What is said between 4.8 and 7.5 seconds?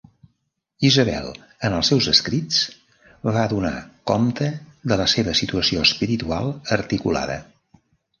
de la seva situació espiritual articulada.